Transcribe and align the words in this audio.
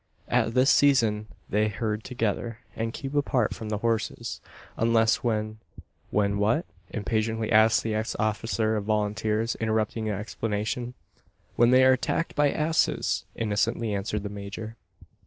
At 0.29 0.55
this 0.55 0.71
season 0.71 1.27
they 1.47 1.67
herd 1.67 2.03
together, 2.03 2.57
and 2.75 2.91
keep 2.91 3.13
apart 3.13 3.53
from 3.53 3.69
the 3.69 3.77
horses; 3.77 4.41
unless 4.75 5.17
when" 5.17 5.59
"When 6.09 6.39
what?" 6.39 6.65
impatiently 6.89 7.51
asked 7.51 7.83
the 7.83 7.93
ex 7.93 8.15
officer 8.17 8.75
of 8.77 8.85
volunteers, 8.85 9.53
interrupting 9.57 10.05
the 10.05 10.13
explanation. 10.13 10.95
"When 11.55 11.69
they 11.69 11.85
are 11.85 11.93
attacked 11.93 12.33
by 12.33 12.49
asses," 12.49 13.25
innocently 13.35 13.93
answered 13.93 14.23
the 14.23 14.29
major. 14.29 14.75